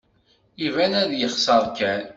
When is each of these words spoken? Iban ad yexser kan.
Iban 0.65 0.93
ad 1.01 1.11
yexser 1.19 1.63
kan. 1.77 2.01